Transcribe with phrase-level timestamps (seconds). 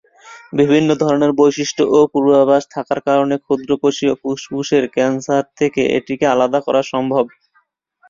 [0.69, 6.81] ভিন্ন ধরনের বৈশিষ্ট ও পূর্বাভাস থাকার কারণে ক্ষুদ্র কোষীয় ফুসফুসের ক্যান্সার থেকে এটিকে আলাদা করা
[6.91, 7.25] সম্ভব।